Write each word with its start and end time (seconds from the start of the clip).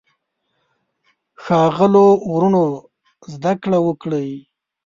ښاغلو 1.43 2.07
وروڼو 2.31 2.63
زده 3.33 3.53
کړه 3.63 3.77
وکړئ. 3.87 4.29